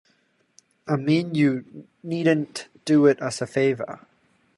[0.87, 3.99] I mean you needn't do it as a favor.